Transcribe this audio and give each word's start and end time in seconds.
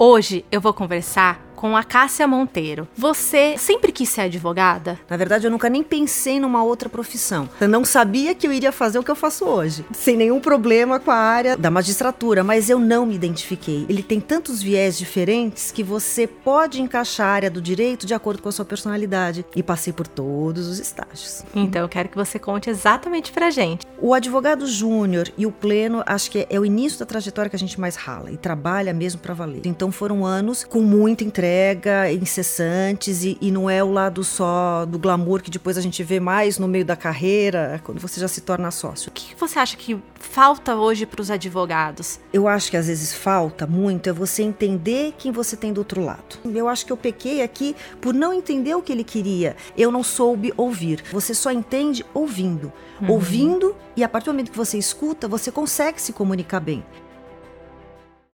Hoje 0.00 0.44
eu 0.52 0.60
vou 0.60 0.72
conversar 0.72 1.47
com 1.58 1.76
a 1.76 1.82
Cássia 1.82 2.24
Monteiro. 2.24 2.86
Você 2.96 3.58
sempre 3.58 3.90
quis 3.90 4.08
ser 4.08 4.20
advogada? 4.20 4.96
Na 5.10 5.16
verdade, 5.16 5.44
eu 5.44 5.50
nunca 5.50 5.68
nem 5.68 5.82
pensei 5.82 6.38
numa 6.38 6.62
outra 6.62 6.88
profissão. 6.88 7.50
Eu 7.60 7.66
não 7.66 7.84
sabia 7.84 8.32
que 8.32 8.46
eu 8.46 8.52
iria 8.52 8.70
fazer 8.70 8.96
o 9.00 9.02
que 9.02 9.10
eu 9.10 9.16
faço 9.16 9.44
hoje, 9.44 9.84
sem 9.92 10.16
nenhum 10.16 10.38
problema 10.38 11.00
com 11.00 11.10
a 11.10 11.16
área 11.16 11.56
da 11.56 11.68
magistratura, 11.68 12.44
mas 12.44 12.70
eu 12.70 12.78
não 12.78 13.04
me 13.04 13.16
identifiquei. 13.16 13.84
Ele 13.88 14.04
tem 14.04 14.20
tantos 14.20 14.62
viés 14.62 14.96
diferentes 14.96 15.72
que 15.72 15.82
você 15.82 16.28
pode 16.28 16.80
encaixar 16.80 17.26
a 17.26 17.32
área 17.32 17.50
do 17.50 17.60
direito 17.60 18.06
de 18.06 18.14
acordo 18.14 18.40
com 18.40 18.48
a 18.48 18.52
sua 18.52 18.64
personalidade. 18.64 19.44
E 19.56 19.60
passei 19.60 19.92
por 19.92 20.06
todos 20.06 20.68
os 20.68 20.78
estágios. 20.78 21.42
Então, 21.56 21.82
eu 21.82 21.88
quero 21.88 22.08
que 22.08 22.16
você 22.16 22.38
conte 22.38 22.70
exatamente 22.70 23.32
pra 23.32 23.50
gente. 23.50 23.84
O 24.00 24.14
advogado 24.14 24.64
júnior 24.64 25.28
e 25.36 25.44
o 25.44 25.50
pleno, 25.50 26.04
acho 26.06 26.30
que 26.30 26.46
é 26.48 26.60
o 26.60 26.64
início 26.64 27.00
da 27.00 27.06
trajetória 27.06 27.50
que 27.50 27.56
a 27.56 27.58
gente 27.58 27.80
mais 27.80 27.96
rala 27.96 28.30
e 28.30 28.36
trabalha 28.36 28.94
mesmo 28.94 29.20
para 29.20 29.34
valer. 29.34 29.62
Então, 29.64 29.90
foram 29.90 30.24
anos 30.24 30.62
com 30.62 30.80
muita 30.80 31.24
entrega 31.24 31.47
entrega 31.48 32.12
incessantes 32.12 33.24
e, 33.24 33.38
e, 33.40 33.50
não 33.50 33.70
é 33.70 33.82
o 33.82 33.90
lado 33.90 34.22
só 34.22 34.84
do 34.84 34.98
glamour 34.98 35.40
que 35.40 35.50
depois 35.50 35.78
a 35.78 35.80
gente 35.80 36.02
vê 36.02 36.20
mais 36.20 36.58
no 36.58 36.68
meio 36.68 36.84
da 36.84 36.94
carreira, 36.94 37.80
quando 37.84 37.98
você 37.98 38.20
já 38.20 38.28
se 38.28 38.42
torna 38.42 38.70
sócio. 38.70 39.08
O 39.08 39.12
que 39.12 39.34
você 39.34 39.58
acha 39.58 39.76
que 39.76 39.98
falta 40.14 40.76
hoje 40.76 41.06
para 41.06 41.22
os 41.22 41.30
advogados? 41.30 42.20
Eu 42.32 42.46
acho 42.46 42.70
que 42.70 42.76
às 42.76 42.86
vezes 42.86 43.14
falta 43.14 43.66
muito 43.66 44.10
é 44.10 44.12
você 44.12 44.42
entender 44.42 45.14
quem 45.16 45.32
você 45.32 45.56
tem 45.56 45.72
do 45.72 45.78
outro 45.78 46.04
lado. 46.04 46.38
Eu 46.44 46.68
acho 46.68 46.84
que 46.84 46.92
eu 46.92 46.96
pequei 46.96 47.42
aqui 47.42 47.74
por 48.00 48.12
não 48.12 48.32
entender 48.32 48.74
o 48.74 48.82
que 48.82 48.92
ele 48.92 49.04
queria. 49.04 49.56
Eu 49.76 49.90
não 49.90 50.02
soube 50.02 50.52
ouvir. 50.56 51.02
Você 51.10 51.34
só 51.34 51.50
entende 51.50 52.04
ouvindo. 52.12 52.70
Uhum. 53.00 53.12
Ouvindo, 53.12 53.76
e 53.96 54.04
a 54.04 54.08
partir 54.08 54.26
do 54.26 54.32
momento 54.32 54.50
que 54.50 54.56
você 54.56 54.76
escuta, 54.76 55.26
você 55.26 55.50
consegue 55.50 56.00
se 56.00 56.12
comunicar 56.12 56.60
bem. 56.60 56.84